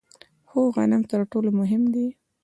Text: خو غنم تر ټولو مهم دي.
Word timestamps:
خو 0.49 0.59
غنم 0.75 1.01
تر 1.11 1.19
ټولو 1.31 1.49
مهم 1.59 1.83
دي. 1.93 2.07